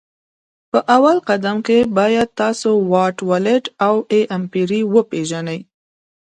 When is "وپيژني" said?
4.93-5.59